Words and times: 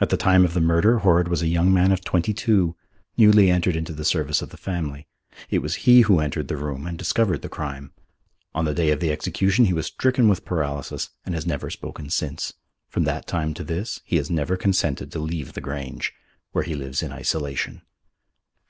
At 0.00 0.08
the 0.08 0.16
time 0.16 0.46
of 0.46 0.54
the 0.54 0.60
murder 0.62 1.00
Horrod 1.00 1.28
was 1.28 1.42
a 1.42 1.46
young 1.46 1.70
man 1.70 1.92
of 1.92 2.02
twenty 2.02 2.32
two, 2.32 2.76
newly 3.18 3.50
entered 3.50 3.76
into 3.76 3.92
the 3.92 4.06
service 4.06 4.40
of 4.40 4.48
the 4.48 4.56
family. 4.56 5.06
It 5.50 5.58
was 5.58 5.74
he 5.84 6.00
who 6.00 6.18
entered 6.18 6.48
the 6.48 6.56
room 6.56 6.86
and 6.86 6.96
discovered 6.96 7.42
the 7.42 7.50
crime. 7.50 7.92
On 8.54 8.64
the 8.64 8.72
day 8.72 8.90
of 8.90 9.00
the 9.00 9.12
execution 9.12 9.66
he 9.66 9.74
was 9.74 9.84
stricken 9.84 10.30
with 10.30 10.46
paralysis 10.46 11.10
and 11.26 11.34
has 11.34 11.44
never 11.46 11.68
spoken 11.68 12.08
since. 12.08 12.54
From 12.88 13.04
that 13.04 13.26
time 13.26 13.52
to 13.52 13.62
this 13.62 14.00
he 14.06 14.16
has 14.16 14.30
never 14.30 14.56
consented 14.56 15.12
to 15.12 15.18
leave 15.18 15.52
the 15.52 15.60
Grange, 15.60 16.14
where 16.52 16.64
he 16.64 16.74
lives 16.74 17.02
in 17.02 17.12
isolation. 17.12 17.82